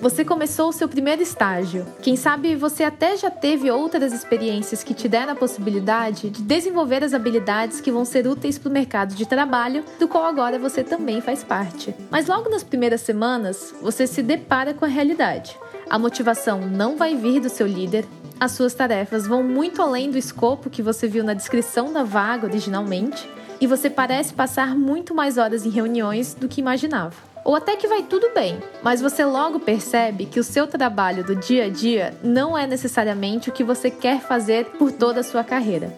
[0.00, 1.86] Você começou o seu primeiro estágio.
[2.00, 7.04] Quem sabe você até já teve outras experiências que te deram a possibilidade de desenvolver
[7.04, 10.82] as habilidades que vão ser úteis para o mercado de trabalho, do qual agora você
[10.82, 11.94] também faz parte.
[12.10, 15.54] Mas logo nas primeiras semanas, você se depara com a realidade.
[15.90, 18.06] A motivação não vai vir do seu líder,
[18.40, 22.46] as suas tarefas vão muito além do escopo que você viu na descrição da vaga
[22.46, 23.28] originalmente,
[23.60, 27.29] e você parece passar muito mais horas em reuniões do que imaginava.
[27.50, 31.34] Ou até que vai tudo bem, mas você logo percebe que o seu trabalho do
[31.34, 35.42] dia a dia não é necessariamente o que você quer fazer por toda a sua
[35.42, 35.92] carreira.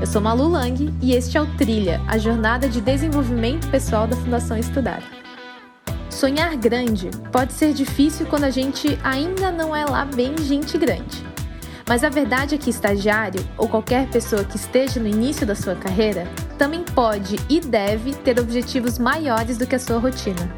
[0.00, 4.16] Eu sou Malu Lang e este é o Trilha, a jornada de desenvolvimento pessoal da
[4.16, 5.00] Fundação Estudar.
[6.10, 11.24] Sonhar grande pode ser difícil quando a gente ainda não é lá bem gente grande.
[11.88, 15.76] Mas a verdade é que estagiário, ou qualquer pessoa que esteja no início da sua
[15.76, 16.26] carreira,
[16.58, 20.52] também pode e deve ter objetivos maiores do que a sua rotina.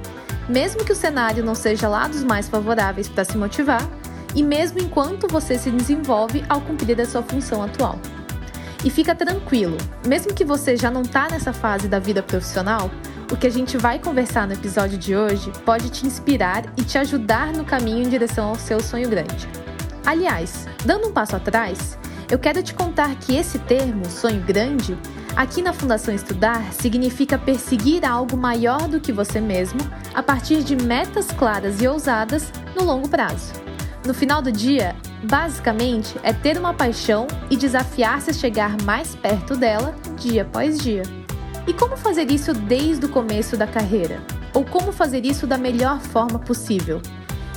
[0.49, 3.87] Mesmo que o cenário não seja lá dos mais favoráveis para se motivar,
[4.35, 7.99] e mesmo enquanto você se desenvolve ao cumprir a sua função atual.
[8.83, 12.91] E fica tranquilo, mesmo que você já não está nessa fase da vida profissional,
[13.31, 16.97] o que a gente vai conversar no episódio de hoje pode te inspirar e te
[16.97, 19.68] ajudar no caminho em direção ao seu sonho grande.
[20.09, 21.99] Aliás, dando um passo atrás,
[22.31, 24.97] eu quero te contar que esse termo, sonho grande,
[25.37, 29.79] aqui na Fundação Estudar significa perseguir algo maior do que você mesmo
[30.15, 33.53] a partir de metas claras e ousadas no longo prazo.
[34.07, 39.59] No final do dia, basicamente é ter uma paixão e desafiar-se a chegar mais perto
[39.59, 41.03] dela dia após dia.
[41.67, 44.23] E como fazer isso desde o começo da carreira?
[44.55, 47.03] Ou como fazer isso da melhor forma possível?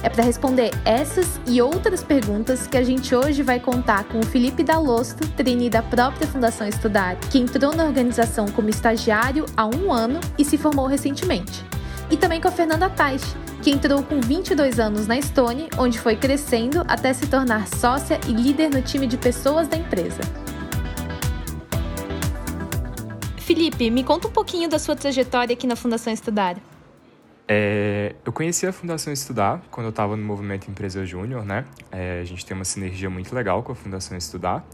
[0.04, 4.26] É para responder essas e outras perguntas que a gente hoje vai contar com o
[4.26, 9.94] Felipe Dalosto, trainee da própria Fundação Estudar, que entrou na organização como estagiário há um
[9.94, 11.64] ano e se formou recentemente.
[12.10, 16.16] E também com a Fernanda Tais, que entrou com 22 anos na Stone, onde foi
[16.16, 20.22] crescendo até se tornar sócia e líder no time de pessoas da empresa.
[23.38, 26.58] Felipe, me conta um pouquinho da sua trajetória aqui na Fundação Estudar.
[27.54, 31.66] É, eu conheci a Fundação Estudar quando eu estava no movimento Empresa Júnior, né?
[31.92, 34.66] É, a gente tem uma sinergia muito legal com a Fundação Estudar.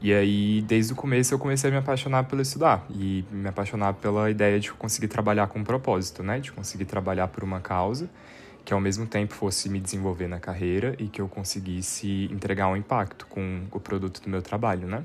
[0.00, 3.92] E aí, desde o começo, eu comecei a me apaixonar pelo estudar e me apaixonar
[3.92, 6.40] pela ideia de conseguir trabalhar com um propósito, né?
[6.40, 8.08] De conseguir trabalhar por uma causa
[8.64, 12.76] que ao mesmo tempo fosse me desenvolver na carreira e que eu conseguisse entregar um
[12.78, 15.04] impacto com o produto do meu trabalho, né?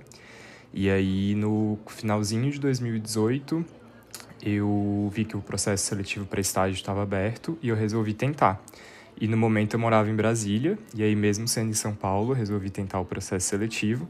[0.73, 3.65] E aí, no finalzinho de 2018,
[4.43, 8.63] eu vi que o processo seletivo para estágio estava aberto e eu resolvi tentar.
[9.19, 12.69] E no momento eu morava em Brasília, e aí mesmo sendo em São Paulo, resolvi
[12.69, 14.07] tentar o processo seletivo.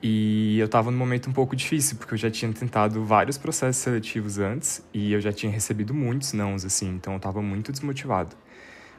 [0.00, 3.82] E eu estava num momento um pouco difícil, porque eu já tinha tentado vários processos
[3.82, 8.36] seletivos antes e eu já tinha recebido muitos nãos, assim, então eu estava muito desmotivado.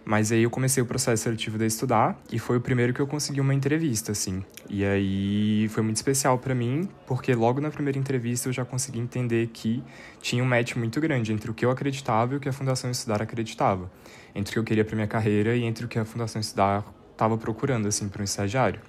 [0.05, 3.07] Mas aí eu comecei o processo seletivo de estudar e foi o primeiro que eu
[3.07, 4.43] consegui uma entrevista, assim.
[4.69, 8.99] E aí foi muito especial para mim, porque logo na primeira entrevista eu já consegui
[8.99, 9.83] entender que
[10.21, 12.89] tinha um match muito grande entre o que eu acreditava e o que a Fundação
[12.89, 13.91] Estudar acreditava.
[14.33, 16.85] Entre o que eu queria para minha carreira e entre o que a Fundação Estudar
[17.11, 18.81] estava procurando, assim, para um estagiário.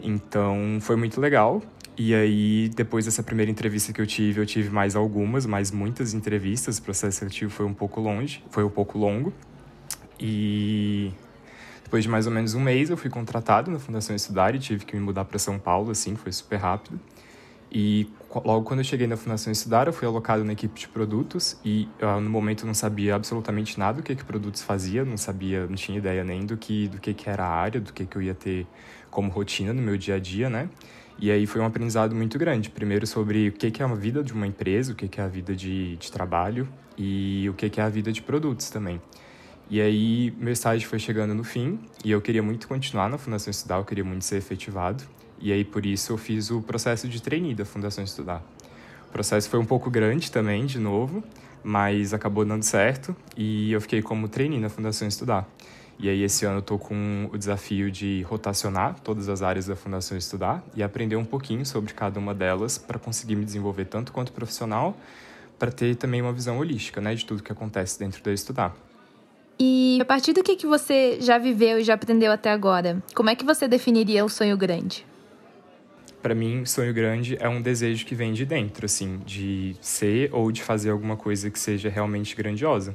[0.00, 1.62] Então foi muito legal.
[1.98, 6.12] E aí, depois dessa primeira entrevista que eu tive, eu tive mais algumas, mais muitas
[6.12, 6.76] entrevistas.
[6.76, 9.32] O processo seletivo foi um pouco longe, foi um pouco longo.
[10.18, 11.12] E
[11.84, 14.84] depois de mais ou menos um mês, eu fui contratado na Fundação Estudar e tive
[14.84, 16.98] que me mudar para São Paulo, assim, foi super rápido.
[17.70, 21.58] E logo quando eu cheguei na Fundação Estudar, eu fui alocado na equipe de produtos
[21.64, 25.16] e uh, no momento eu não sabia absolutamente nada do que que produtos fazia, não
[25.16, 28.06] sabia, não tinha ideia nem do que do que que era a área, do que
[28.06, 28.66] que eu ia ter
[29.10, 30.68] como rotina no meu dia a dia, né?
[31.18, 32.68] E aí foi um aprendizado muito grande.
[32.68, 35.24] Primeiro sobre o que que é a vida de uma empresa, o que que é
[35.24, 39.00] a vida de, de trabalho e o que que é a vida de produtos também.
[39.68, 43.50] E aí, meu estágio foi chegando no fim e eu queria muito continuar na Fundação
[43.50, 45.02] Estudar, eu queria muito ser efetivado.
[45.40, 48.40] E aí, por isso, eu fiz o processo de trainee da Fundação Estudar.
[49.08, 51.22] O processo foi um pouco grande também, de novo,
[51.64, 55.48] mas acabou dando certo e eu fiquei como trainee na Fundação Estudar.
[55.98, 59.74] E aí, esse ano, eu estou com o desafio de rotacionar todas as áreas da
[59.74, 64.12] Fundação Estudar e aprender um pouquinho sobre cada uma delas para conseguir me desenvolver tanto
[64.12, 64.96] quanto profissional,
[65.58, 68.85] para ter também uma visão holística né, de tudo que acontece dentro da Estudar.
[69.58, 73.30] E a partir do que, que você já viveu e já aprendeu até agora, como
[73.30, 75.06] é que você definiria o sonho grande?
[76.22, 80.50] Para mim, sonho grande é um desejo que vem de dentro, assim, de ser ou
[80.50, 82.94] de fazer alguma coisa que seja realmente grandiosa.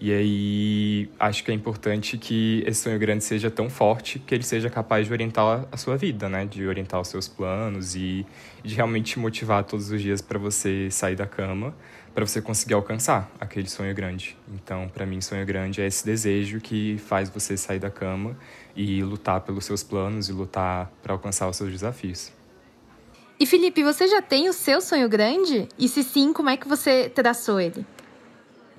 [0.00, 4.44] E aí acho que é importante que esse sonho grande seja tão forte que ele
[4.44, 6.46] seja capaz de orientar a sua vida, né?
[6.46, 8.24] De orientar os seus planos e
[8.62, 11.74] de realmente te motivar todos os dias para você sair da cama,
[12.14, 14.36] para você conseguir alcançar aquele sonho grande.
[14.52, 18.36] Então, para mim, sonho grande é esse desejo que faz você sair da cama
[18.74, 22.32] e lutar pelos seus planos e lutar para alcançar os seus desafios.
[23.40, 25.68] E Felipe, você já tem o seu sonho grande?
[25.78, 27.86] E se sim, como é que você traçou ele?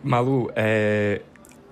[0.04, 1.22] Malu, é,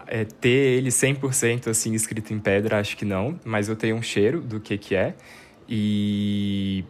[0.05, 4.01] é ter ele 100% assim escrito em pedra, acho que não, mas eu tenho um
[4.01, 5.15] cheiro do que que é.
[5.67, 6.85] E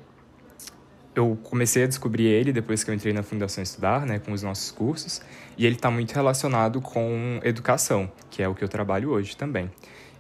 [1.20, 4.44] eu comecei a descobrir ele depois que eu entrei na Fundação Estudar, né, com os
[4.44, 5.22] nossos cursos,
[5.58, 9.70] e ele está muito relacionado com educação, que é o que eu trabalho hoje também.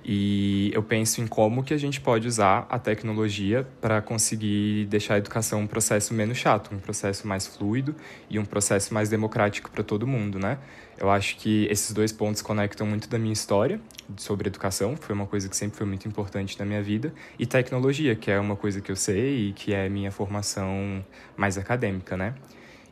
[0.10, 5.16] E eu penso em como que a gente pode usar a tecnologia para conseguir deixar
[5.16, 7.94] a educação um processo menos chato, um processo mais fluido
[8.30, 10.60] e um processo mais democrático para todo mundo, né?
[10.98, 13.82] Eu acho que esses dois pontos conectam muito da minha história
[14.16, 18.16] sobre educação, foi uma coisa que sempre foi muito importante na minha vida, e tecnologia,
[18.16, 21.06] que é uma coisa que eu sei e que é minha formação
[21.36, 22.34] mais acadêmica, né?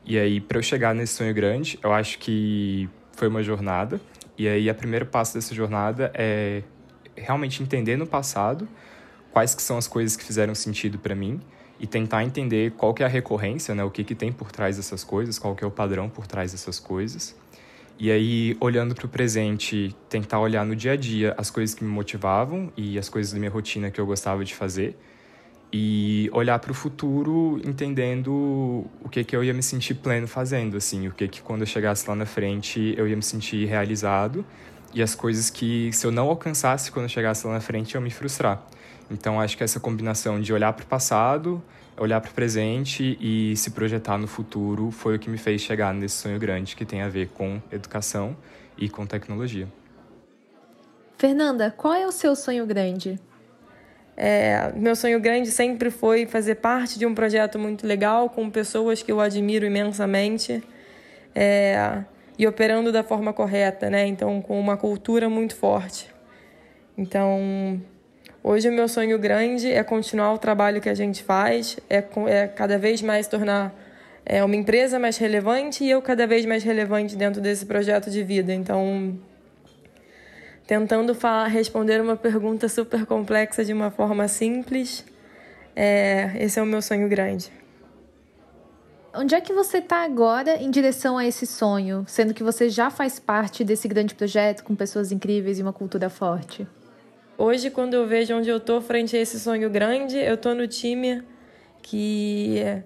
[0.04, 4.02] E aí, para eu chegar nesse sonho grande, eu acho que foi uma jornada,
[4.38, 6.62] e aí, a primeiro passo dessa jornada é
[7.16, 8.68] realmente entender no passado
[9.32, 11.42] quais que são as coisas que fizeram sentido para mim
[11.80, 14.78] e tentar entender qual que é a recorrência, né, o que que tem por trás
[14.78, 17.36] dessas coisas, qual que é o padrão por trás dessas coisas.
[17.98, 21.84] E aí, olhando para o presente, tentar olhar no dia a dia as coisas que
[21.84, 24.98] me motivavam e as coisas da minha rotina que eu gostava de fazer.
[25.72, 30.78] E olhar para o futuro entendendo o que que eu ia me sentir pleno fazendo,
[30.78, 34.46] assim, o que que quando eu chegasse lá na frente eu ia me sentir realizado
[34.96, 38.02] e as coisas que, se eu não alcançasse quando eu chegasse lá na frente, eu
[38.02, 38.66] me frustrar.
[39.12, 41.62] Então, acho que essa combinação de olhar para o passado,
[41.98, 45.94] olhar para o presente e se projetar no futuro foi o que me fez chegar
[45.94, 48.38] nesse sonho grande que tem a ver com educação
[48.78, 49.68] e com tecnologia.
[51.18, 53.20] Fernanda, qual é o seu sonho grande?
[54.16, 59.04] É, meu sonho grande sempre foi fazer parte de um projeto muito legal com pessoas
[59.04, 60.64] que eu admiro imensamente.
[61.34, 62.02] É,
[62.38, 64.06] e operando da forma correta, né?
[64.06, 66.10] Então, com uma cultura muito forte.
[66.98, 67.82] Então,
[68.44, 72.48] hoje o meu sonho grande é continuar o trabalho que a gente faz, é, é
[72.48, 73.74] cada vez mais tornar
[74.26, 78.24] é, uma empresa mais relevante e eu cada vez mais relevante dentro desse projeto de
[78.24, 78.54] vida.
[78.54, 79.18] Então,
[80.66, 85.06] tentando falar, responder uma pergunta super complexa de uma forma simples,
[85.76, 87.52] é, esse é o meu sonho grande.
[89.18, 92.90] Onde é que você está agora em direção a esse sonho, sendo que você já
[92.90, 96.68] faz parte desse grande projeto com pessoas incríveis e uma cultura forte?
[97.38, 100.68] Hoje, quando eu vejo onde eu estou frente a esse sonho grande, eu estou no
[100.68, 101.24] time
[101.82, 102.84] que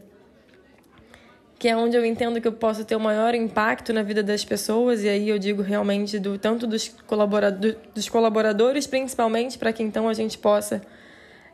[1.58, 4.46] que é onde eu entendo que eu posso ter o maior impacto na vida das
[4.46, 9.84] pessoas, e aí eu digo realmente do tanto dos, colaborador, dos colaboradores, principalmente, para que
[9.84, 10.82] então a gente possa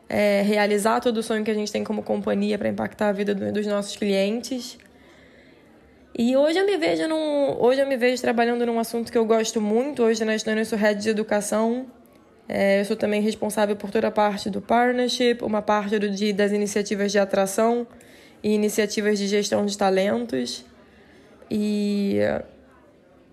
[0.08, 3.34] é, realizar todo o sonho que a gente tem como companhia para impactar a vida
[3.34, 4.78] do, dos nossos clientes.
[6.18, 9.24] E hoje eu me vejo num, hoje eu me vejo trabalhando num assunto que eu
[9.24, 10.02] gosto muito.
[10.02, 11.86] Hoje na Estônia eu sou head de educação.
[12.48, 16.32] É, eu sou também responsável por toda a parte do partnership, uma parte do, de,
[16.32, 17.86] das iniciativas de atração
[18.42, 20.64] e iniciativas de gestão de talentos.
[21.50, 22.18] E,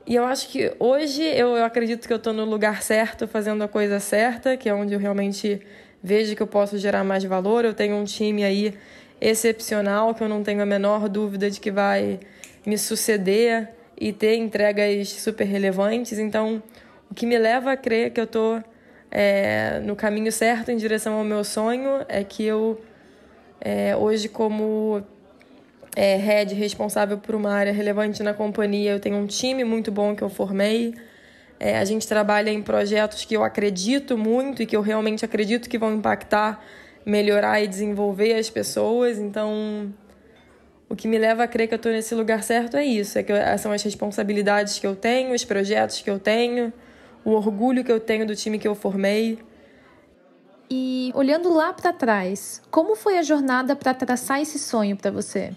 [0.06, 3.64] e eu acho que hoje eu, eu acredito que eu estou no lugar certo, fazendo
[3.64, 5.62] a coisa certa, que é onde eu realmente
[6.04, 7.64] vejo que eu posso gerar mais valor.
[7.64, 8.74] Eu tenho um time aí
[9.22, 12.20] excepcional que eu não tenho a menor dúvida de que vai
[12.66, 16.20] me suceder e ter entregas super relevantes.
[16.20, 16.62] Então,
[17.10, 18.62] o que me leva a crer que eu estou
[19.10, 22.82] é, no caminho certo em direção ao meu sonho é que eu,
[23.62, 25.04] é, hoje, como
[25.96, 30.16] é, head responsável por uma área relevante na companhia, eu tenho um time muito bom
[30.16, 30.94] que eu formei.
[31.66, 35.70] É, a gente trabalha em projetos que eu acredito muito e que eu realmente acredito
[35.70, 36.62] que vão impactar,
[37.06, 39.18] melhorar e desenvolver as pessoas.
[39.18, 39.94] Então,
[40.90, 43.24] o que me leva a crer que eu estou nesse lugar certo é isso: é
[43.24, 46.74] que são as responsabilidades que eu tenho, os projetos que eu tenho,
[47.24, 49.40] o orgulho que eu tenho do time que eu formei.
[50.70, 55.54] E olhando lá para trás, como foi a jornada para traçar esse sonho para você?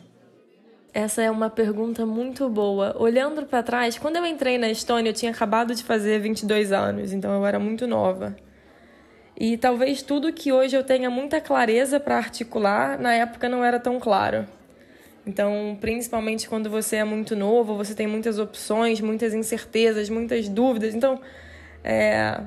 [0.97, 2.97] Essa é uma pergunta muito boa.
[2.99, 7.13] Olhando para trás, quando eu entrei na Estônia, eu tinha acabado de fazer 22 anos,
[7.13, 8.35] então eu era muito nova.
[9.39, 13.79] E talvez tudo que hoje eu tenha muita clareza para articular, na época não era
[13.79, 14.47] tão claro.
[15.27, 20.95] Então, principalmente quando você é muito novo, você tem muitas opções, muitas incertezas, muitas dúvidas.
[20.95, 21.21] Então,
[21.85, 22.41] é,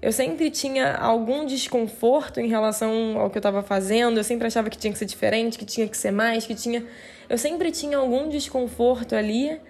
[0.00, 4.18] eu sempre tinha algum desconforto em relação ao que eu estava fazendo.
[4.18, 6.84] Eu sempre achava que tinha que ser diferente, que tinha que ser mais, que tinha
[7.28, 9.60] eu sempre tinha algum desconforto ali,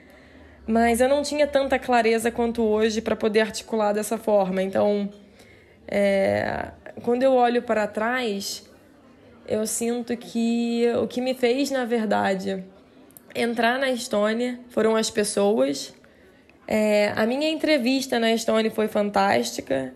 [0.66, 4.62] mas eu não tinha tanta clareza quanto hoje para poder articular dessa forma.
[4.62, 5.11] Então,
[5.88, 6.68] é,
[7.02, 8.64] quando eu olho para trás,
[9.47, 12.64] eu sinto que o que me fez, na verdade,
[13.35, 15.92] entrar na Estônia foram as pessoas.
[16.64, 19.92] É, a minha entrevista na Estônia foi fantástica.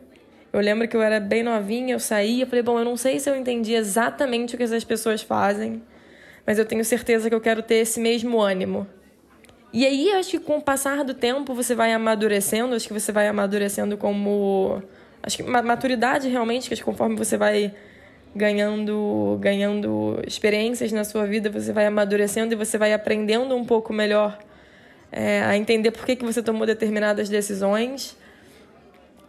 [0.53, 3.19] Eu lembro que eu era bem novinha, eu saí e falei, bom, eu não sei
[3.19, 5.83] se eu entendi exatamente o que essas pessoas fazem,
[6.47, 8.87] mas eu tenho certeza que eu quero ter esse mesmo ânimo.
[9.73, 13.11] E aí, acho que com o passar do tempo, você vai amadurecendo, acho que você
[13.11, 14.83] vai amadurecendo como.
[15.23, 17.73] Acho que maturidade realmente, que conforme você vai
[18.37, 23.93] ganhando, ganhando experiências na sua vida, você vai amadurecendo e você vai aprendendo um pouco
[23.95, 24.39] melhor
[25.11, 28.17] é, a entender por que, que você tomou determinadas decisões.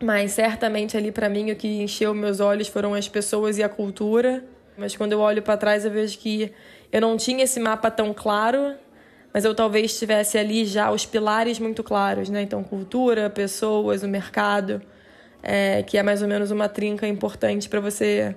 [0.01, 3.69] Mas certamente ali para mim o que encheu meus olhos foram as pessoas e a
[3.69, 4.43] cultura.
[4.77, 6.51] Mas quando eu olho para trás eu vejo que
[6.91, 8.75] eu não tinha esse mapa tão claro
[9.33, 12.43] mas eu talvez tivesse ali já os pilares muito claros, né?
[12.43, 14.79] Então, cultura, pessoas, o mercado,
[15.41, 18.35] é, que é mais ou menos uma trinca importante para você.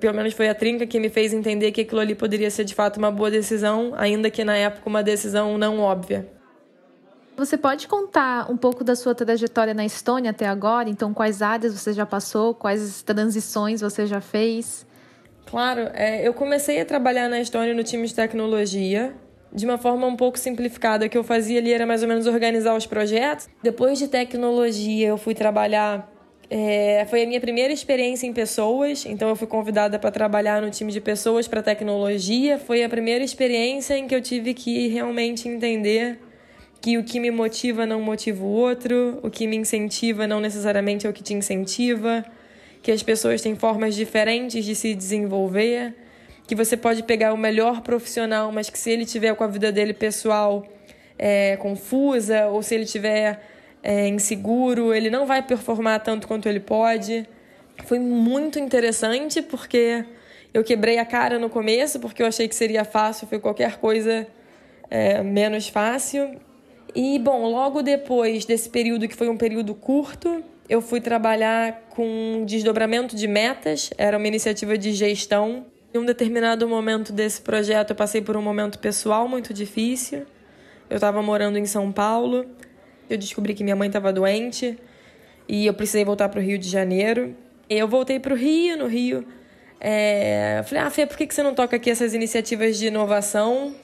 [0.00, 2.74] Pelo menos foi a trinca que me fez entender que aquilo ali poderia ser de
[2.74, 6.28] fato uma boa decisão, ainda que na época uma decisão não óbvia.
[7.36, 10.88] Você pode contar um pouco da sua trajetória na Estônia até agora?
[10.88, 14.86] Então, quais áreas você já passou, quais transições você já fez?
[15.46, 19.14] Claro, é, eu comecei a trabalhar na Estônia no time de tecnologia,
[19.52, 21.06] de uma forma um pouco simplificada.
[21.06, 23.48] O que eu fazia ali era mais ou menos organizar os projetos.
[23.62, 26.10] Depois de tecnologia, eu fui trabalhar.
[26.50, 30.70] É, foi a minha primeira experiência em pessoas, então eu fui convidada para trabalhar no
[30.70, 32.58] time de pessoas para tecnologia.
[32.58, 36.18] Foi a primeira experiência em que eu tive que realmente entender
[36.82, 41.06] que o que me motiva não motiva o outro, o que me incentiva não necessariamente
[41.06, 42.24] é o que te incentiva,
[42.82, 45.94] que as pessoas têm formas diferentes de se desenvolver
[46.46, 49.70] que você pode pegar o melhor profissional, mas que se ele tiver com a vida
[49.72, 50.66] dele pessoal
[51.18, 53.40] é, confusa ou se ele tiver
[53.82, 57.26] é, inseguro, ele não vai performar tanto quanto ele pode.
[57.84, 60.04] Foi muito interessante porque
[60.52, 64.26] eu quebrei a cara no começo porque eu achei que seria fácil, foi qualquer coisa
[64.90, 66.38] é, menos fácil.
[66.94, 72.44] E bom, logo depois desse período que foi um período curto, eu fui trabalhar com
[72.46, 77.96] desdobramento de metas, era uma iniciativa de gestão em um determinado momento desse projeto, eu
[77.96, 80.24] passei por um momento pessoal muito difícil.
[80.88, 82.46] Eu estava morando em São Paulo.
[83.10, 84.78] Eu descobri que minha mãe estava doente
[85.46, 87.36] e eu precisei voltar para o Rio de Janeiro.
[87.68, 89.26] E eu voltei para o Rio, no Rio.
[89.78, 90.62] É...
[90.64, 93.74] Falei, ah, Fê, por que você não toca aqui essas iniciativas de inovação?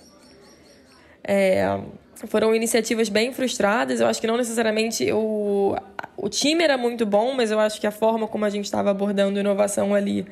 [1.23, 1.79] É...
[2.27, 4.01] Foram iniciativas bem frustradas.
[4.01, 5.77] Eu acho que não necessariamente o,
[6.17, 8.91] o time era muito bom, mas eu acho que a forma como a gente estava
[8.91, 10.27] abordando inovação ali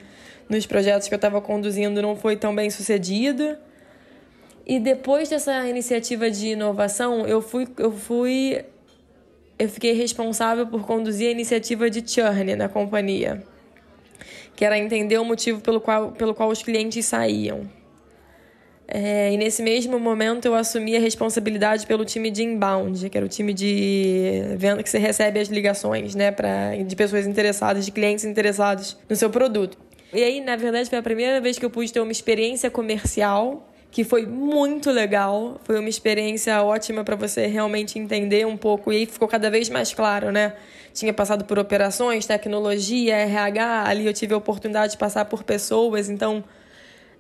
[0.48, 3.56] nos projetos que eu estava conduzindo não foi tão bem sucedido.
[4.66, 8.64] E depois dessa iniciativa de inovação, eu fui, eu fui,
[9.56, 13.44] eu fiquei responsável por conduzir a iniciativa de churn na companhia,
[14.56, 17.75] que era entender o motivo pelo qual, pelo qual os clientes saíam.
[18.88, 23.26] É, e nesse mesmo momento eu assumi a responsabilidade pelo time de inbound, que era
[23.26, 27.90] o time de venda que você recebe as ligações, né, pra, de pessoas interessadas, de
[27.90, 29.76] clientes interessados no seu produto.
[30.12, 33.68] E aí, na verdade, foi a primeira vez que eu pude ter uma experiência comercial
[33.90, 35.58] que foi muito legal.
[35.64, 38.92] Foi uma experiência ótima para você realmente entender um pouco.
[38.92, 40.52] E aí ficou cada vez mais claro, né?
[40.92, 43.84] Tinha passado por operações, tecnologia, RH.
[43.86, 46.10] Ali eu tive a oportunidade de passar por pessoas.
[46.10, 46.44] Então,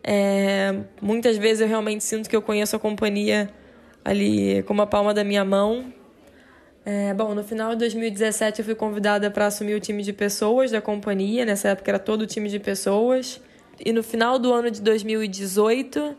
[0.08, 0.72] é,
[1.02, 3.50] muitas vezes eu realmente sinto que eu conheço a companhia
[4.04, 5.92] ali como a palma da minha mão.
[6.84, 10.70] É, bom, no final de 2017 eu fui convidada para assumir o time de pessoas
[10.70, 13.40] da companhia, nessa época era todo o time de pessoas.
[13.84, 16.16] E no final do ano de 2018,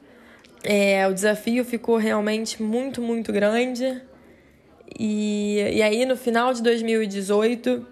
[0.66, 4.02] é, o desafio ficou realmente muito, muito grande.
[5.00, 7.88] E, e aí, no final de 2018,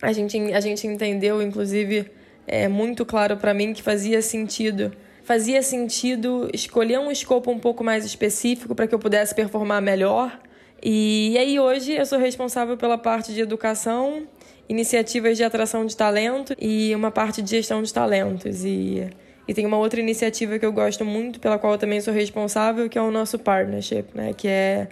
[0.00, 2.10] a gente, a gente entendeu, inclusive,
[2.46, 4.92] é muito claro para mim que fazia sentido.
[5.24, 10.38] Fazia sentido escolher um escopo um pouco mais específico para que eu pudesse performar melhor
[10.84, 14.26] e aí hoje eu sou responsável pela parte de educação,
[14.68, 18.64] iniciativas de atração de talento e uma parte de gestão de talentos.
[18.64, 19.08] E,
[19.46, 22.88] e tem uma outra iniciativa que eu gosto muito, pela qual eu também sou responsável,
[22.88, 24.32] que é o nosso partnership, né?
[24.36, 24.88] Que é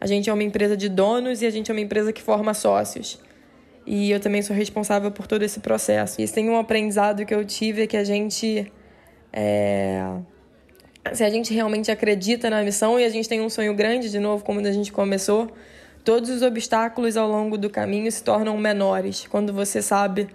[0.00, 2.54] a gente é uma empresa de donos e a gente é uma empresa que forma
[2.54, 3.18] sócios.
[3.86, 6.20] E eu também sou responsável por todo esse processo.
[6.20, 8.70] E tem um aprendizado que eu tive é que a gente
[9.32, 10.02] é,
[11.14, 14.18] se a gente realmente acredita na missão e a gente tem um sonho grande, de
[14.18, 15.50] novo, como a gente começou,
[16.04, 19.26] todos os obstáculos ao longo do caminho se tornam menores.
[19.28, 20.28] Quando você sabe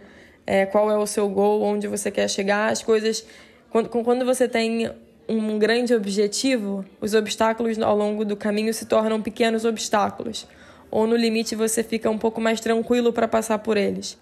[0.45, 3.25] é, qual é o seu gol, onde você quer chegar, as coisas.
[3.69, 4.91] Quando, quando você tem
[5.27, 10.47] um grande objetivo, os obstáculos ao longo do caminho se tornam pequenos obstáculos,
[10.91, 14.19] ou no limite você fica um pouco mais tranquilo para passar por eles.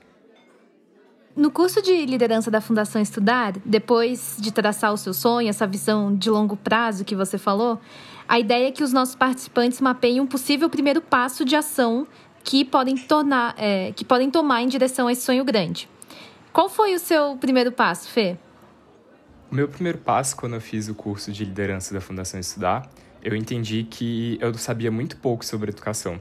[1.35, 6.15] No curso de liderança da Fundação Estudar, depois de traçar o seu sonho, essa visão
[6.15, 7.79] de longo prazo que você falou,
[8.27, 12.05] a ideia é que os nossos participantes mapeiem um possível primeiro passo de ação
[12.43, 15.89] que podem, tornar, é, que podem tomar em direção a esse sonho grande.
[16.51, 18.37] Qual foi o seu primeiro passo, Fê?
[19.51, 22.89] O meu primeiro passo, quando eu fiz o curso de liderança da Fundação Estudar,
[23.23, 26.19] eu entendi que eu sabia muito pouco sobre educação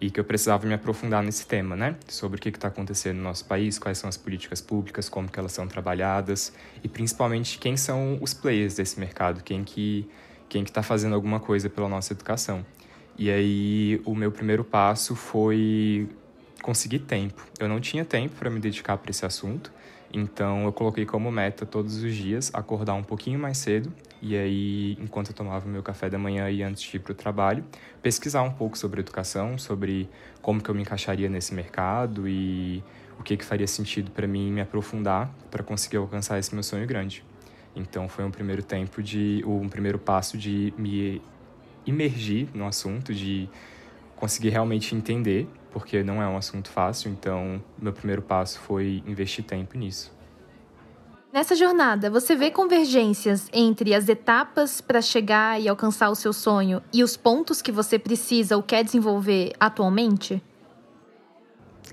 [0.00, 1.96] e que eu precisava me aprofundar nesse tema, né?
[2.08, 5.38] Sobre o que está acontecendo no nosso país, quais são as políticas públicas, como que
[5.38, 6.52] elas são trabalhadas
[6.82, 10.08] e principalmente quem são os players desse mercado, quem que
[10.48, 12.64] quem que está fazendo alguma coisa pela nossa educação.
[13.18, 16.08] E aí o meu primeiro passo foi
[16.62, 17.44] conseguir tempo.
[17.60, 19.70] Eu não tinha tempo para me dedicar para esse assunto
[20.12, 24.98] então eu coloquei como meta todos os dias acordar um pouquinho mais cedo e aí,
[25.00, 27.64] enquanto eu tomava meu café da manhã e antes de ir para o trabalho,
[28.02, 30.08] pesquisar um pouco sobre educação, sobre
[30.42, 32.82] como que eu me encaixaria nesse mercado e
[33.18, 36.86] o que que faria sentido para mim me aprofundar para conseguir alcançar esse meu sonho
[36.86, 37.24] grande.
[37.74, 41.22] Então foi um primeiro tempo de um primeiro passo de me
[41.86, 43.48] imergir no assunto, de
[44.16, 49.44] conseguir realmente entender porque não é um assunto fácil, então meu primeiro passo foi investir
[49.44, 50.17] tempo nisso.
[51.30, 56.82] Nessa jornada, você vê convergências entre as etapas para chegar e alcançar o seu sonho
[56.90, 60.42] e os pontos que você precisa ou quer desenvolver atualmente?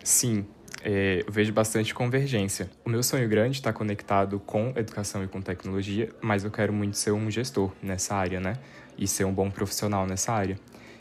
[0.02, 0.46] Sim,
[0.82, 2.70] é, vejo bastante convergência.
[2.86, 6.96] O meu sonho grande está conectado com educação e com tecnologia, mas eu quero muito
[6.96, 8.58] ser um gestor nessa área, né?
[8.98, 10.58] E ser um bom profissional nessa área.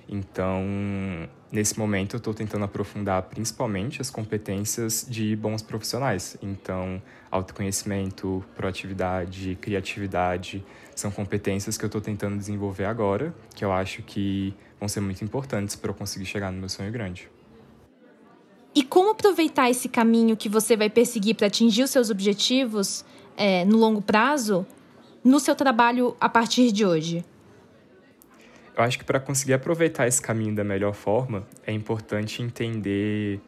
[0.08, 0.64] Então,
[1.54, 6.36] nesse momento, eu estou tentando aprofundar principalmente as competências de bons profissionais.
[6.42, 10.64] Então, autoconhecimento, proatividade, criatividade
[10.96, 15.22] são competências que eu estou tentando desenvolver agora, que eu acho que vão ser muito
[15.22, 17.30] importantes para eu conseguir chegar no meu sonho grande.
[18.74, 23.04] E como aproveitar esse caminho que você vai perseguir para atingir os seus objetivos
[23.36, 24.66] é, no longo prazo
[25.22, 27.24] no seu trabalho a partir de hoje?
[28.76, 33.40] Eu acho que para conseguir aproveitar esse caminho da melhor forma, é importante entender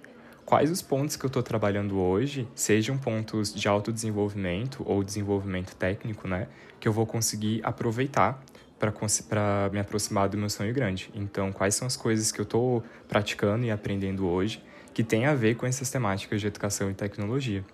[0.44, 6.28] quais os pontos que eu estou trabalhando hoje, sejam pontos de autodesenvolvimento ou desenvolvimento técnico,
[6.28, 6.46] né,
[6.78, 8.40] que eu vou conseguir aproveitar
[8.78, 11.10] para me aproximar do meu sonho grande.
[11.12, 14.62] Então, quais são as coisas que eu estou praticando e aprendendo hoje
[14.94, 17.64] que tem a ver com essas temáticas de educação e tecnologia?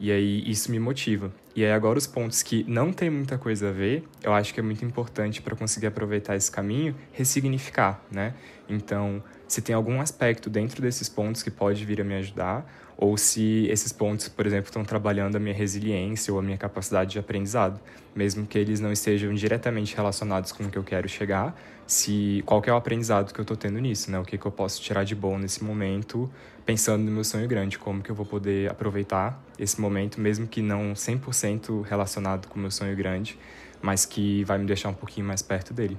[0.00, 1.32] E aí isso me motiva.
[1.54, 4.60] E aí agora os pontos que não tem muita coisa a ver, eu acho que
[4.60, 8.34] é muito importante para conseguir aproveitar esse caminho, ressignificar, né?
[8.68, 13.16] Então, se tem algum aspecto dentro desses pontos que pode vir a me ajudar, ou
[13.16, 17.18] se esses pontos, por exemplo, estão trabalhando a minha resiliência ou a minha capacidade de
[17.18, 17.80] aprendizado,
[18.14, 21.56] mesmo que eles não estejam diretamente relacionados com o que eu quero chegar,
[21.86, 24.18] se qual é o aprendizado que eu estou tendo nisso, né?
[24.18, 26.30] O que, que eu posso tirar de bom nesse momento,
[26.66, 30.60] pensando no meu sonho grande, como que eu vou poder aproveitar esse momento, mesmo que
[30.60, 33.38] não 100% relacionado com o meu sonho grande,
[33.80, 35.96] mas que vai me deixar um pouquinho mais perto dele.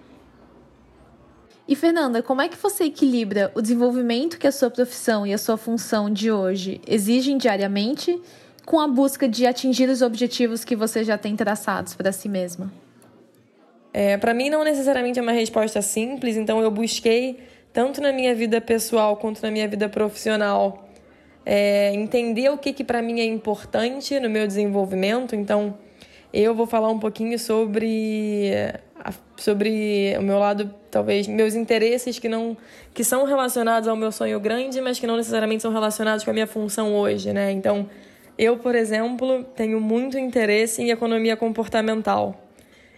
[1.70, 5.38] E Fernanda, como é que você equilibra o desenvolvimento que a sua profissão e a
[5.38, 8.20] sua função de hoje exigem diariamente
[8.66, 12.74] com a busca de atingir os objetivos que você já tem traçados para si mesma?
[13.94, 17.38] É, para mim não necessariamente é uma resposta simples, então eu busquei
[17.72, 20.90] tanto na minha vida pessoal quanto na minha vida profissional
[21.46, 25.36] é, entender o que, que para mim é importante no meu desenvolvimento.
[25.36, 25.78] Então
[26.34, 28.74] eu vou falar um pouquinho sobre
[29.38, 32.58] sobre o meu lado, talvez meus interesses que não
[32.94, 36.34] que são relacionados ao meu sonho grande, mas que não necessariamente são relacionados com a
[36.34, 37.52] minha função hoje, né?
[37.52, 37.90] Então,
[38.38, 42.50] eu, por exemplo, tenho muito interesse em economia comportamental.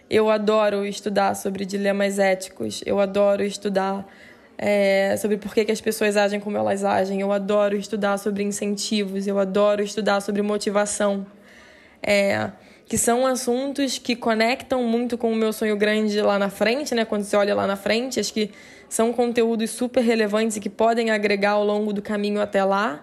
[0.08, 4.06] Eu adoro estudar sobre dilemas éticos, eu adoro estudar
[4.58, 8.44] é, sobre por que, que as pessoas agem como elas agem, eu adoro estudar sobre
[8.44, 11.26] incentivos, eu adoro estudar sobre motivação.
[12.02, 12.50] É,
[12.92, 17.06] que são assuntos que conectam muito com o meu sonho grande lá na frente, né?
[17.06, 18.50] Quando você olha lá na frente, acho que
[18.86, 23.02] são conteúdos super relevantes e que podem agregar ao longo do caminho até lá.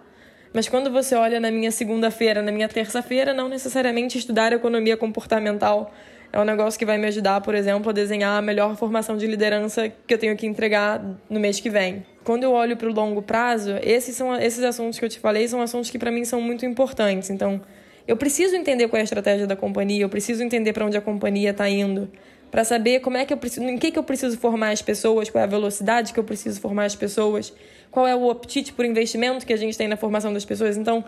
[0.54, 5.92] Mas quando você olha na minha segunda-feira, na minha terça-feira, não necessariamente estudar economia comportamental
[6.32, 9.26] é um negócio que vai me ajudar, por exemplo, a desenhar a melhor formação de
[9.26, 12.06] liderança que eu tenho que entregar no mês que vem.
[12.24, 15.48] Quando eu olho para o longo prazo, esses são esses assuntos que eu te falei
[15.48, 17.32] são assuntos que para mim são muito importantes.
[17.32, 17.60] Então,
[18.08, 21.02] eu preciso entender qual é a estratégia da companhia, eu preciso entender para onde a
[21.02, 22.10] companhia está indo,
[22.50, 25.30] para saber como é que eu preciso, em que, que eu preciso formar as pessoas,
[25.30, 27.54] qual é a velocidade que eu preciso formar as pessoas,
[27.92, 30.78] qual é o apetite por investimento que a gente tem na formação das pessoas.
[30.78, 31.04] Então,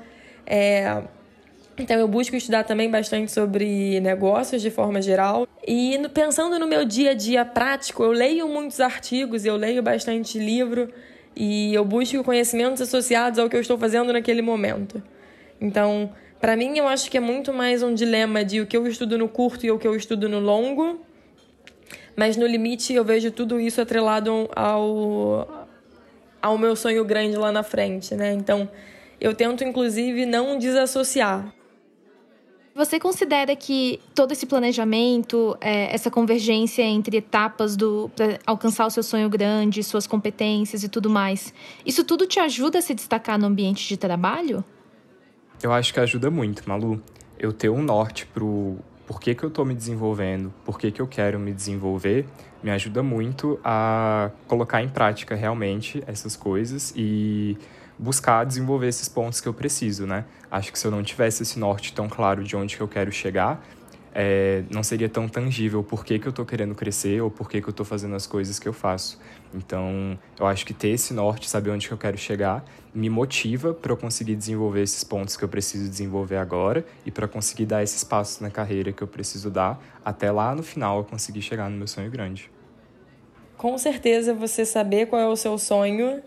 [0.46, 1.02] é,
[1.78, 5.48] Então eu busco estudar também bastante sobre negócios de forma geral.
[5.68, 10.38] E pensando no meu dia a dia prático, eu leio muitos artigos, eu leio bastante
[10.38, 10.92] livro
[11.36, 15.02] e eu busco conhecimentos associados ao que eu estou fazendo naquele momento.
[15.60, 18.88] Então, para mim, eu acho que é muito mais um dilema de o que eu
[18.88, 21.00] estudo no curto e o que eu estudo no longo.
[22.18, 25.68] Mas no limite, eu vejo tudo isso atrelado ao,
[26.42, 28.34] ao meu sonho grande lá na frente, né?
[28.34, 28.68] Então,
[29.20, 31.54] eu tento, inclusive, não desassociar.
[32.74, 38.90] Você considera que todo esse planejamento, é, essa convergência entre etapas do para alcançar o
[38.90, 41.54] seu sonho grande, suas competências e tudo mais,
[41.86, 44.64] isso tudo te ajuda a se destacar no ambiente de trabalho?
[45.64, 47.00] Eu acho que ajuda muito, Malu.
[47.38, 51.02] Eu ter um norte pro por que, que eu estou me desenvolvendo, por que, que
[51.02, 52.26] eu quero me desenvolver,
[52.64, 57.58] me ajuda muito a colocar em prática realmente essas coisas e
[58.00, 60.24] buscar desenvolver esses pontos que eu preciso, né?
[60.50, 63.12] Acho que se eu não tivesse esse norte tão claro de onde que eu quero
[63.12, 63.62] chegar,
[64.14, 67.62] é, não seria tão tangível por que, que eu estou querendo crescer ou por que,
[67.62, 69.20] que eu estou fazendo as coisas que eu faço.
[69.54, 73.74] Então, eu acho que ter esse norte, saber onde que eu quero chegar, me motiva
[73.74, 77.84] para eu conseguir desenvolver esses pontos que eu preciso desenvolver agora e para conseguir dar
[77.84, 81.70] esses passos na carreira que eu preciso dar até lá no final eu conseguir chegar
[81.70, 82.50] no meu sonho grande.
[83.58, 86.22] Com certeza, você saber qual é o seu sonho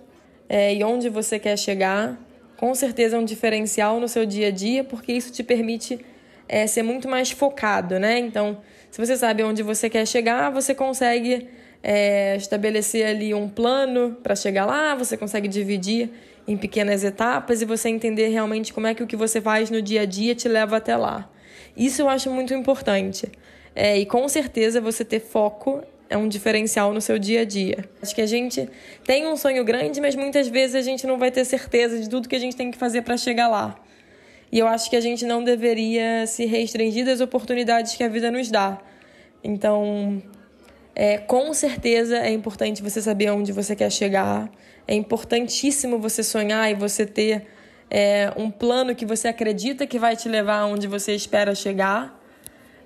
[0.49, 2.19] é, e onde você quer chegar,
[2.57, 5.99] com certeza é um diferencial no seu dia a dia, porque isso te permite
[6.49, 8.19] é, ser muito mais focado, né?
[8.19, 8.59] Então,
[8.91, 11.49] se você sabe onde você quer chegar, você consegue
[11.87, 16.11] é, estabelecer ali um plano para chegar lá, você consegue dividir
[16.49, 19.83] em pequenas etapas e você entender realmente como é que o que você faz no
[19.83, 21.31] dia a dia te leva até lá.
[21.77, 23.31] Isso eu acho muito importante.
[23.77, 27.85] É, e com certeza você ter foco é um diferencial no seu dia a dia.
[28.01, 28.67] Acho que a gente
[29.05, 32.31] tem um sonho grande, mas muitas vezes a gente não vai ter certeza de tudo
[32.31, 33.79] que a gente tem que fazer para chegar lá.
[34.51, 38.31] E eu acho que a gente não deveria se restringir das oportunidades que a vida
[38.31, 38.81] nos dá.
[39.43, 40.23] Então,
[40.95, 44.51] é, com certeza é importante você saber onde você quer chegar.
[44.87, 47.47] É importantíssimo você sonhar e você ter
[47.91, 52.21] é, um plano que você acredita que vai te levar aonde você espera chegar.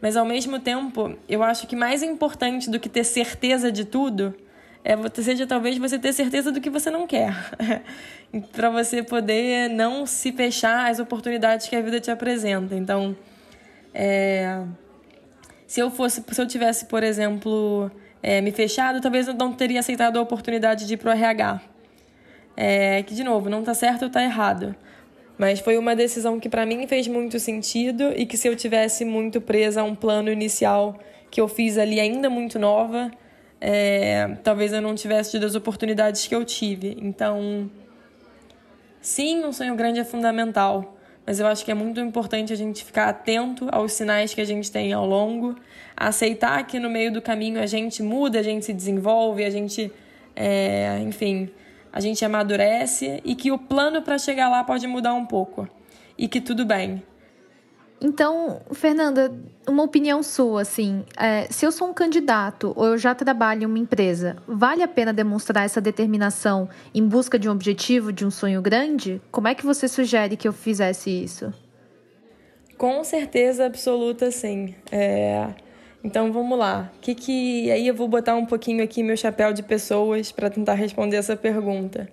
[0.01, 4.35] Mas ao mesmo tempo, eu acho que mais importante do que ter certeza de tudo
[4.85, 7.35] é seja talvez você ter certeza do que você não quer.
[8.53, 12.75] para você poder não se fechar às oportunidades que a vida te apresenta.
[12.75, 13.17] Então,
[13.93, 14.63] é,
[15.69, 17.91] se eu fosse, se eu tivesse, por exemplo,
[18.23, 21.61] é, me fechado, talvez eu não teria aceitado a oportunidade de ir pro RH.
[22.57, 24.75] É, que de novo, não tá certo ou tá errado.
[25.37, 29.05] Mas foi uma decisão que para mim fez muito sentido e que se eu tivesse
[29.05, 30.99] muito presa a um plano inicial
[31.31, 33.11] que eu fiz ali ainda muito nova,
[33.61, 36.97] é, talvez eu não tivesse tido as oportunidades que eu tive.
[36.99, 37.71] Então,
[39.03, 40.98] sim, um sonho grande é fundamental,
[41.29, 44.47] mas eu acho que é muito importante a gente ficar atento aos sinais que a
[44.47, 45.57] gente tem ao longo,
[45.95, 49.93] aceitar que no meio do caminho a gente muda, a gente se desenvolve, a gente,
[50.35, 51.51] é, enfim,
[51.93, 55.69] a gente amadurece e que o plano para chegar lá pode mudar um pouco
[56.17, 57.03] e que tudo bem.
[58.01, 59.33] Então, Fernanda,
[59.67, 63.67] uma opinião sua, assim, é, se eu sou um candidato ou eu já trabalho em
[63.67, 68.31] uma empresa, vale a pena demonstrar essa determinação em busca de um objetivo, de um
[68.31, 69.21] sonho grande?
[69.33, 71.53] Como é que você sugere que eu fizesse isso?
[72.77, 74.77] Com certeza absoluta, sim.
[74.93, 75.49] É...
[76.05, 76.93] Então vamos lá.
[77.01, 80.75] Que que aí eu vou botar um pouquinho aqui meu chapéu de pessoas para tentar
[80.75, 82.09] responder essa pergunta.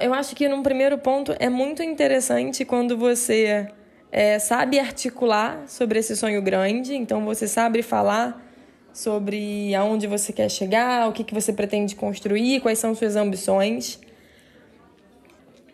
[0.00, 3.68] Eu acho que num primeiro ponto é muito interessante quando você
[4.16, 8.42] é, sabe articular sobre esse sonho grande, então você sabe falar
[8.90, 14.00] sobre aonde você quer chegar, o que, que você pretende construir, quais são suas ambições.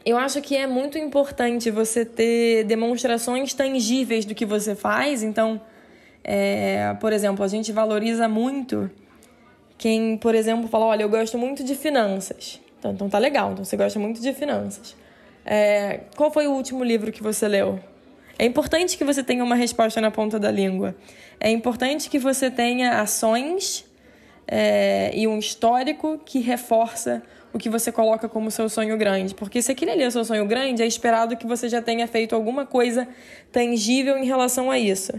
[0.05, 5.61] Eu acho que é muito importante você ter demonstrações tangíveis do que você faz, então
[6.25, 8.91] é, por exemplo, a gente valoriza muito
[9.79, 12.61] quem, por exemplo, fala: olha, eu gosto muito de finanças.
[12.81, 14.97] Então, então tá legal, então você gosta muito de finanças.
[15.47, 17.79] É, qual foi o último livro que você leu?
[18.39, 20.95] É importante que você tenha uma resposta na ponta da língua.
[21.39, 23.85] É importante que você tenha ações
[24.47, 29.35] é, e um histórico que reforça o que você coloca como seu sonho grande.
[29.35, 32.35] Porque se aquele ali é seu sonho grande, é esperado que você já tenha feito
[32.35, 33.07] alguma coisa
[33.51, 35.13] tangível em relação a isso.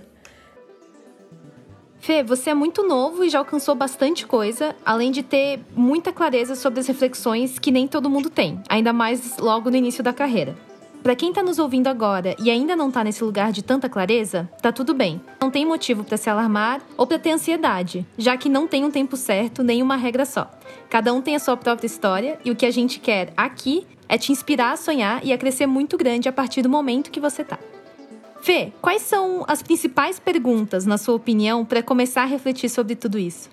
[2.00, 6.54] Fê, você é muito novo e já alcançou bastante coisa, além de ter muita clareza
[6.54, 10.54] sobre as reflexões que nem todo mundo tem, ainda mais logo no início da carreira.
[11.04, 14.50] Para quem está nos ouvindo agora e ainda não está nesse lugar de tanta clareza,
[14.62, 15.20] tá tudo bem.
[15.42, 18.90] Não tem motivo para se alarmar ou para ter ansiedade, já que não tem um
[18.90, 20.50] tempo certo nem uma regra só.
[20.90, 24.18] Cada um tem a sua própria história e o que a gente quer aqui é
[24.18, 27.44] te inspirar a sonhar e a crescer muito grande a partir do momento que você
[27.44, 27.60] tá.
[28.42, 33.20] Fê, quais são as principais perguntas, na sua opinião, para começar a refletir sobre tudo
[33.20, 33.50] isso?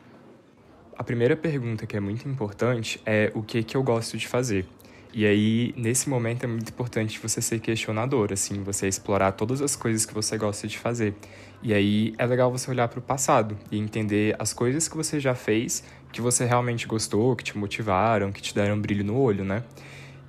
[0.96, 4.66] A primeira pergunta que é muito importante é o que que eu gosto de fazer.
[5.12, 9.74] E aí, nesse momento é muito importante você ser questionador, assim, você explorar todas as
[9.74, 11.14] coisas que você gosta de fazer.
[11.62, 15.18] E aí é legal você olhar para o passado e entender as coisas que você
[15.18, 19.44] já fez, que você realmente gostou, que te motivaram, que te deram brilho no olho,
[19.44, 19.64] né?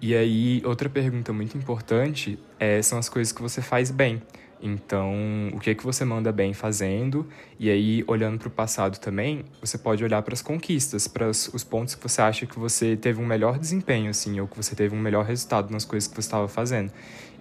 [0.02, 4.20] E aí, outra pergunta muito importante é, são as coisas que você faz bem.
[4.62, 7.28] Então, o que é que você manda bem fazendo?
[7.60, 11.64] E aí, olhando para o passado também, você pode olhar para as conquistas, para os
[11.64, 14.96] pontos que você acha que você teve um melhor desempenho, assim, ou que você teve
[14.96, 16.92] um melhor resultado nas coisas que você estava fazendo.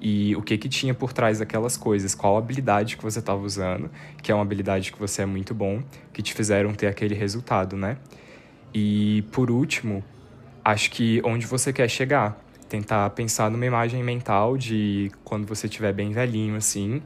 [0.01, 3.91] E o que que tinha por trás daquelas coisas, qual habilidade que você estava usando,
[4.23, 5.83] que é uma habilidade que você é muito bom,
[6.15, 7.99] que te fizeram ter aquele resultado, né?
[8.73, 10.03] E por último,
[10.65, 15.93] acho que onde você quer chegar tentar pensar numa imagem mental de quando você estiver
[15.93, 17.03] bem velhinho, assim,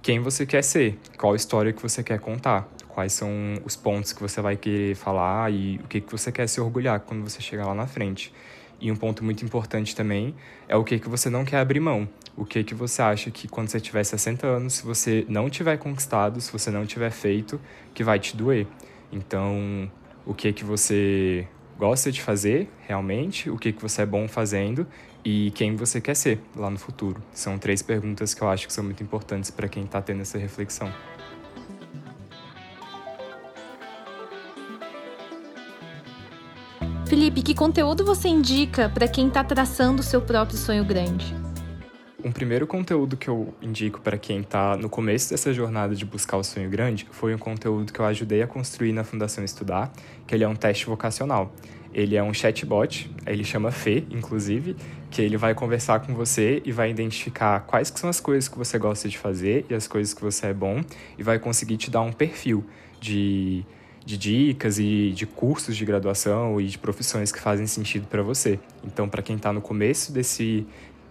[0.00, 3.28] quem você quer ser, qual história que você quer contar, quais são
[3.64, 7.00] os pontos que você vai querer falar e o que, que você quer se orgulhar
[7.00, 8.32] quando você chegar lá na frente.
[8.80, 10.36] E um ponto muito importante também
[10.68, 12.08] é o que, que você não quer abrir mão.
[12.36, 15.76] O que, que você acha que quando você tiver 60 anos, se você não tiver
[15.78, 17.60] conquistado, se você não tiver feito,
[17.92, 18.68] que vai te doer.
[19.10, 19.90] Então,
[20.24, 21.44] o que que você
[21.78, 24.86] gosta de fazer realmente, o que que você é bom fazendo
[25.24, 27.22] e quem você quer ser lá no futuro.
[27.32, 30.36] São três perguntas que eu acho que são muito importantes para quem está tendo essa
[30.36, 30.92] reflexão.
[37.06, 41.47] Felipe, que conteúdo você indica para quem está traçando o seu próprio sonho grande?
[42.24, 46.36] Um primeiro conteúdo que eu indico para quem está no começo dessa jornada de buscar
[46.36, 49.92] o sonho grande foi um conteúdo que eu ajudei a construir na Fundação Estudar,
[50.26, 51.54] que ele é um teste vocacional.
[51.94, 54.74] Ele é um chatbot, ele chama Fê, inclusive,
[55.12, 58.58] que ele vai conversar com você e vai identificar quais que são as coisas que
[58.58, 60.82] você gosta de fazer e as coisas que você é bom
[61.16, 62.64] e vai conseguir te dar um perfil
[63.00, 63.64] de,
[64.04, 68.58] de dicas e de cursos de graduação e de profissões que fazem sentido para você.
[68.82, 70.66] Então, para quem está no começo desse,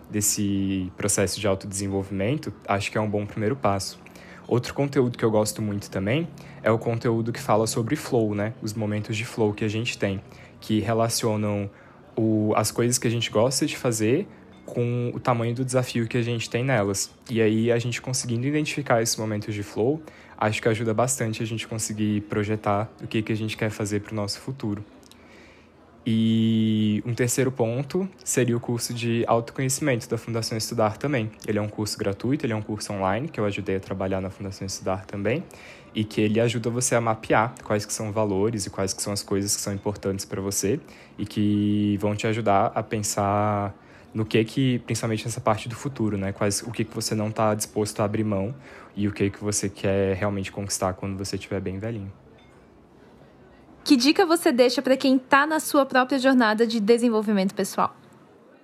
[0.10, 4.00] desse processo de autodesenvolvimento, acho que é um bom primeiro passo.
[4.48, 6.28] Outro conteúdo que eu gosto muito também
[6.63, 8.54] é o conteúdo que fala sobre flow, né?
[8.62, 10.22] Os momentos de flow que a gente tem
[10.60, 11.70] que relacionam
[12.15, 14.28] o, as coisas que a gente gosta de fazer
[14.65, 17.10] com o tamanho do desafio que a gente tem nelas.
[17.30, 20.02] E aí a gente conseguindo identificar esses momentos de flow,
[20.38, 24.02] acho que ajuda bastante a gente conseguir projetar o que, que a gente quer fazer
[24.02, 24.84] para o nosso futuro.
[26.10, 31.30] E um terceiro ponto seria o curso de autoconhecimento da Fundação Estudar também.
[31.46, 34.22] Ele é um curso gratuito, ele é um curso online que eu ajudei a trabalhar
[34.22, 35.43] na Fundação Estudar também
[35.93, 39.12] e que ele ajuda você a mapear quais que são valores e quais que são
[39.12, 40.80] as coisas que são importantes para você
[41.17, 43.76] e que vão te ajudar a pensar
[44.13, 46.32] no que que, principalmente nessa parte do futuro, né?
[46.32, 48.56] Quais, o que que você não está disposto a abrir mão
[48.96, 52.13] e o que que você quer realmente conquistar quando você estiver bem velhinho.
[53.88, 57.95] Que dica você deixa para quem está na sua própria jornada de desenvolvimento pessoal?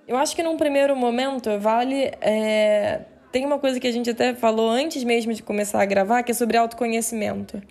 [0.06, 2.12] Eu acho que num primeiro momento vale.
[2.20, 3.00] É...
[3.32, 6.30] Tem uma coisa que a gente até falou antes mesmo de começar a gravar, que
[6.30, 7.62] é sobre autoconhecimento.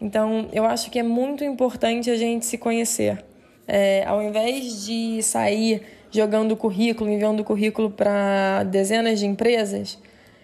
[0.00, 3.24] Então, eu acho que é muito importante a gente se conhecer.
[3.68, 10.00] É, ao invés de sair jogando currículo, enviando currículo para dezenas de empresas,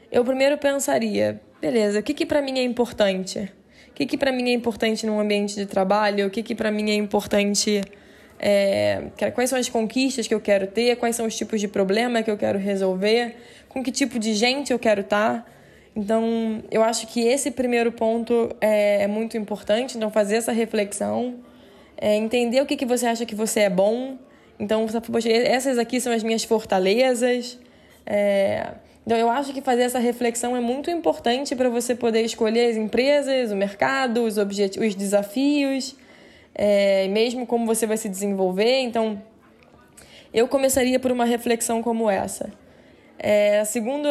[0.09, 3.58] eu primeiro pensaria: beleza, o que, que para mim é importante?
[3.99, 6.89] Que, que para mim é importante num ambiente de trabalho, o que, que para mim
[6.89, 7.81] é importante,
[8.39, 12.23] é, quais são as conquistas que eu quero ter, quais são os tipos de problema
[12.23, 13.35] que eu quero resolver,
[13.69, 15.43] com que tipo de gente eu quero estar.
[15.43, 15.47] Tá.
[15.97, 21.35] Então, eu acho que esse primeiro ponto é, é muito importante, então fazer essa reflexão,
[21.97, 24.17] é, entender o que, que você acha que você é bom.
[24.61, 27.59] Então, poxa, essas aqui são as minhas fortalezas.
[28.07, 28.75] É,
[29.09, 32.77] então, eu acho que fazer essa reflexão é muito importante para você poder escolher as
[32.77, 35.97] empresas, o mercado, os, os desafios,
[36.55, 38.81] é, mesmo como você vai se desenvolver.
[38.81, 39.19] Então,
[40.31, 42.53] eu começaria por uma reflexão como essa.
[43.19, 44.11] É, a, segunda,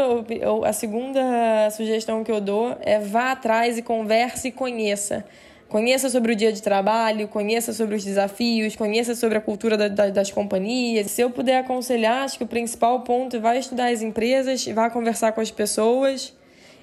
[0.66, 5.24] a segunda sugestão que eu dou é vá atrás e converse e conheça.
[5.70, 9.90] Conheça sobre o dia de trabalho, conheça sobre os desafios, conheça sobre a cultura da,
[9.90, 11.12] da, das companhias.
[11.12, 14.90] Se eu puder aconselhar, acho que o principal ponto é vai estudar as empresas, vá
[14.90, 16.34] conversar com as pessoas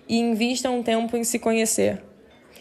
[0.07, 2.03] e invista um tempo em se conhecer.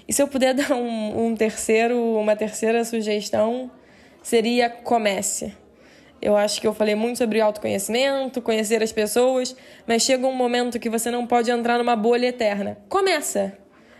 [0.08, 3.70] E se eu puder dar um, um terceiro, uma terceira sugestão,
[4.22, 5.54] seria comece.
[6.22, 9.54] Eu acho que eu falei muito sobre autoconhecimento, conhecer as pessoas,
[9.86, 12.78] mas chega um momento que você não pode entrar numa bolha eterna.
[12.88, 13.58] Começa!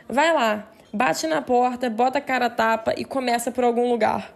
[0.08, 4.32] Vai lá, bate na porta, bota a cara a tapa e começa por algum lugar.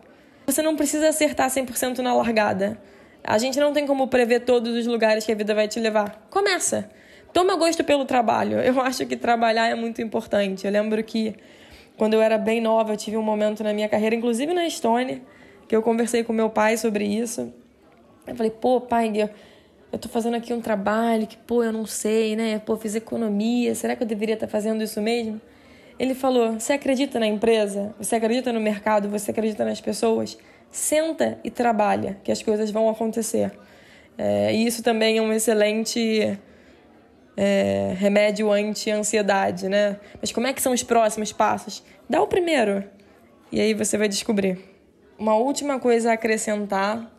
[0.47, 2.81] Você não precisa acertar 100% na largada.
[3.23, 6.25] A gente não tem como prever todos os lugares que a vida vai te levar.
[6.31, 6.89] Começa.
[7.31, 8.59] toma gosto pelo trabalho.
[8.59, 10.65] Eu acho que trabalhar é muito importante.
[10.65, 11.35] Eu lembro que
[11.95, 15.21] quando eu era bem nova, eu tive um momento na minha carreira, inclusive na Estônia,
[15.67, 17.53] que eu conversei com meu pai sobre isso.
[18.25, 19.29] Eu falei, pô, pai, eu,
[19.91, 22.59] eu tô fazendo aqui um trabalho que, pô, eu não sei, né?
[22.59, 25.39] Pô, fiz economia, será que eu deveria estar fazendo isso mesmo?
[25.99, 27.93] Ele falou: Você acredita na empresa?
[27.97, 29.09] Você acredita no mercado?
[29.09, 30.37] Você acredita nas pessoas?
[30.69, 33.51] Senta e trabalha, que as coisas vão acontecer.
[34.17, 36.37] É, e isso também é um excelente
[37.35, 39.97] é, remédio anti-ansiedade, né?
[40.19, 41.83] Mas como é que são os próximos passos?
[42.09, 42.83] Dá o primeiro
[43.51, 44.59] e aí você vai descobrir.
[45.17, 47.11] Uma última coisa a acrescentar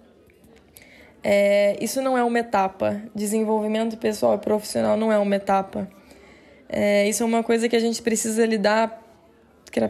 [1.22, 3.02] é, isso não é uma etapa.
[3.14, 5.88] Desenvolvimento pessoal e profissional não é uma etapa.
[6.68, 9.04] É, isso é uma coisa que a gente precisa lidar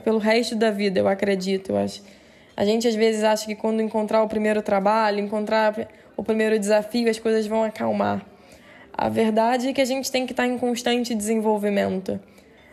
[0.04, 1.70] pelo resto da vida, eu acredito.
[1.70, 2.02] Eu acho.
[2.56, 7.08] A gente às vezes acha que quando encontrar o primeiro trabalho, encontrar o primeiro desafio,
[7.08, 8.24] as coisas vão acalmar.
[8.92, 12.18] A verdade é que a gente tem que estar em constante desenvolvimento.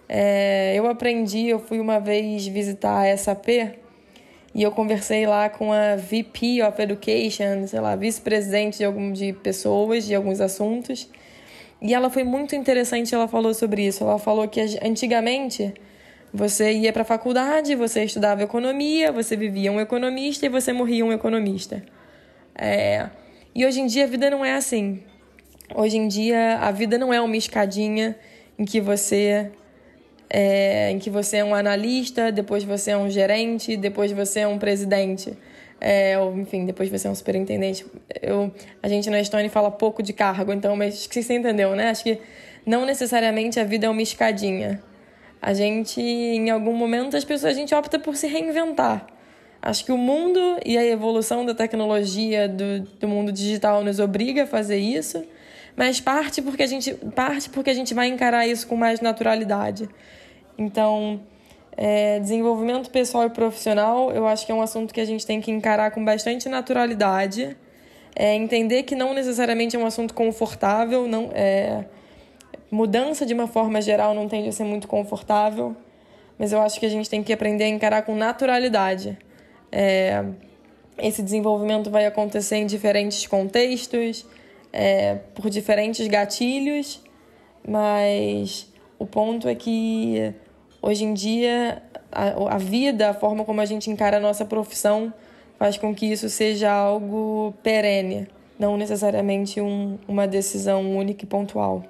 [0.10, 3.48] É, eu aprendi, eu fui uma vez visitar a SAP
[4.56, 9.34] e eu conversei lá com a VP of Education, sei lá, vice-presidente de, algum, de
[9.34, 11.10] pessoas, de alguns assuntos.
[11.82, 14.04] E ela foi muito interessante, ela falou sobre isso.
[14.04, 15.74] Ela falou que antigamente
[16.34, 21.06] você ia para a faculdade, você estudava economia, você vivia um economista e você morria
[21.06, 21.84] um economista.
[22.58, 23.10] É...
[23.54, 25.02] E hoje em dia a vida não é assim.
[25.74, 28.18] Hoje em dia a vida não é uma escadinha
[28.58, 29.52] em que você
[30.30, 34.48] é, em que você é um analista, depois você é um gerente, depois você é
[34.48, 35.38] um presidente
[35.80, 37.86] é, ou enfim, depois você é um superintendente.
[38.22, 41.76] Eu, a gente na Estônia fala pouco de cargo, então, mas acho que você entendeu,
[41.76, 41.90] né?
[41.90, 42.20] Acho que
[42.66, 44.82] não necessariamente a vida é uma escadinha.
[45.42, 49.06] A gente, em algum momento, as pessoas, a gente opta por se reinventar.
[49.62, 54.44] Acho que o mundo e a evolução da tecnologia, do, do mundo digital, nos obriga
[54.44, 55.24] a fazer isso,
[55.76, 59.90] mas parte porque a gente parte porque a gente vai encarar isso com mais naturalidade.
[60.58, 61.20] Então,
[61.78, 65.42] é, desenvolvimento pessoal e profissional, eu acho que é um assunto que a gente tem
[65.42, 67.56] que encarar com bastante naturalidade.
[68.16, 71.84] É, entender que não necessariamente é um assunto confortável, não é,
[72.72, 75.76] mudança de uma forma geral não tende a ser muito confortável,
[76.40, 79.18] mas eu acho que a gente tem que aprender a encarar com naturalidade.
[79.70, 80.24] É,
[80.98, 84.26] esse desenvolvimento vai acontecer em diferentes contextos,
[84.72, 87.02] é, por diferentes gatilhos,
[87.68, 90.34] mas o ponto é que
[90.88, 95.12] Hoje em dia, a, a vida, a forma como a gente encara a nossa profissão,
[95.58, 98.28] faz com que isso seja algo perene,
[98.60, 101.84] não necessariamente um, uma decisão única e pontual.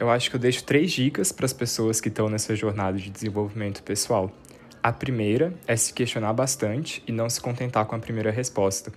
[0.00, 3.10] Eu acho que eu deixo três dicas para as pessoas que estão nessa jornada de
[3.10, 4.32] desenvolvimento pessoal.
[4.82, 8.90] A primeira é se questionar bastante e não se contentar com a primeira resposta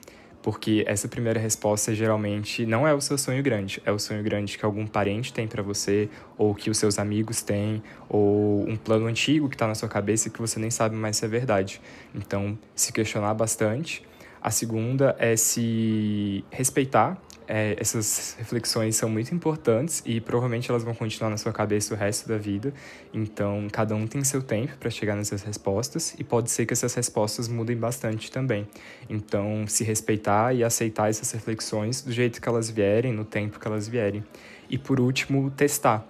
[0.46, 4.60] porque essa primeira resposta geralmente não é o seu sonho grande, é o sonho grande
[4.60, 9.08] que algum parente tem para você, ou que os seus amigos têm, ou um plano
[9.08, 11.82] antigo que está na sua cabeça que você nem sabe mais se é verdade.
[12.14, 14.04] Então, se questionar bastante.
[14.40, 20.94] A segunda é se respeitar é, essas reflexões são muito importantes e provavelmente elas vão
[20.94, 22.74] continuar na sua cabeça o resto da vida.
[23.14, 26.94] Então, cada um tem seu tempo para chegar nessas respostas e pode ser que essas
[26.94, 28.68] respostas mudem bastante também.
[29.10, 33.68] Então, se respeitar e aceitar essas reflexões do jeito que elas vierem, no tempo que
[33.68, 34.24] elas vierem.
[34.70, 36.06] E por último, testar.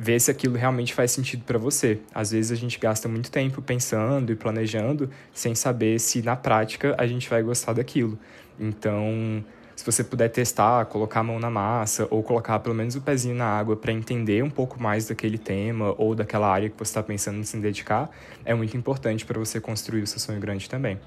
[0.00, 1.98] Ver se aquilo realmente faz sentido para você.
[2.14, 6.94] Às vezes a gente gasta muito tempo pensando e planejando sem saber se na prática
[6.96, 8.16] a gente vai gostar daquilo.
[8.60, 9.44] Então,
[9.78, 13.36] se você puder testar, colocar a mão na massa ou colocar pelo menos o pezinho
[13.36, 17.00] na água para entender um pouco mais daquele tema ou daquela área que você está
[17.00, 18.10] pensando em se dedicar,
[18.44, 20.98] é muito importante para você construir o seu sonho grande também.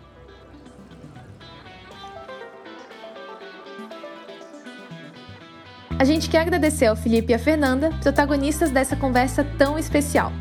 [6.00, 10.32] A gente quer agradecer ao Felipe e à Fernanda, protagonistas dessa conversa tão especial.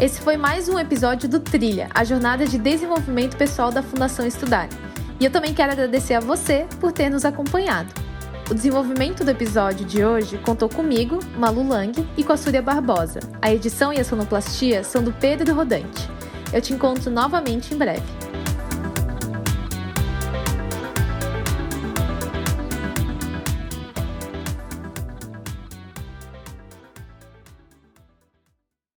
[0.00, 4.68] Esse foi mais um episódio do Trilha, a jornada de desenvolvimento pessoal da Fundação Estudar.
[5.20, 7.92] E eu também quero agradecer a você por ter nos acompanhado.
[8.50, 13.20] O desenvolvimento do episódio de hoje contou comigo, Malu Lang, e com a Súria Barbosa.
[13.42, 16.08] A edição e a sonoplastia são do Pedro Rodante.
[16.52, 18.27] Eu te encontro novamente em breve.